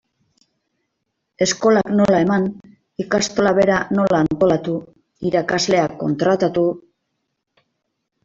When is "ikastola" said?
3.03-3.51